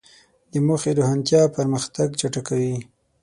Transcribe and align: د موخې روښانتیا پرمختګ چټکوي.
د 0.51 0.53
موخې 0.65 0.91
روښانتیا 0.97 1.41
پرمختګ 1.57 2.07
چټکوي. 2.19 2.75